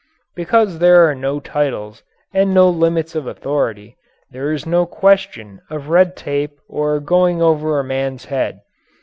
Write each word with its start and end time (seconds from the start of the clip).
Because 0.35 0.79
there 0.79 1.07
are 1.07 1.13
no 1.13 1.39
titles 1.39 2.01
and 2.33 2.51
no 2.55 2.67
limits 2.67 3.13
of 3.13 3.27
authority, 3.27 3.97
there 4.31 4.51
is 4.51 4.65
no 4.65 4.87
question 4.87 5.61
of 5.69 5.89
red 5.89 6.15
tape 6.17 6.59
or 6.67 6.99
going 6.99 7.39
over 7.39 7.79
a 7.79 7.83
man's 7.83 8.25
head. 8.25 8.61